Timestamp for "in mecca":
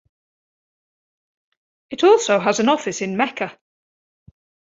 3.01-3.55